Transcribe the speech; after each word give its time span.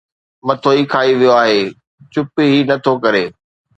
مٿو 0.45 0.69
ئي 0.75 0.81
کائي 0.93 1.11
ويو 1.19 1.33
آهي 1.41 1.61
چپ 2.13 2.27
هي 2.51 2.59
نٿو 2.69 2.93
ڪري 3.03 3.25